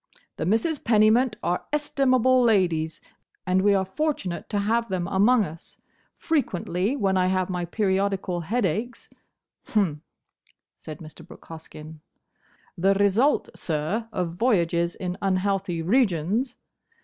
[0.37, 3.01] "The Misses Pennymint are estimable ladies,
[3.45, 5.77] and we are fortunate to have them among us.
[6.11, 9.09] Frequently when I have my periodical headaches—"
[9.67, 10.01] "Hum,"
[10.75, 11.23] said Mr.
[11.23, 11.99] Brooke Hoskyn.
[12.75, 16.57] "The result, sir, of voyages in unhealthy regions!